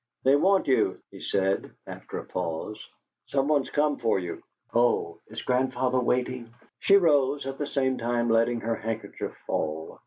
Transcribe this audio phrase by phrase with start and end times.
[0.23, 2.83] "They want you," he said, after a pause.
[3.27, 4.41] "Some one's come for you."
[4.73, 9.99] "Oh, is grandfather waiting?" She rose, at the same time letting her handkerchief fall.